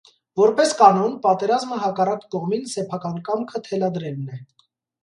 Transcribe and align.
Որպես 0.39 0.71
կանոն, 0.79 1.13
պատերազմը 1.25 1.79
հակառակ 1.83 2.27
կողմին 2.37 2.67
սեփական 2.75 3.25
կամքը 3.31 3.67
թելադրելն 3.71 4.27
է։ 4.41 4.43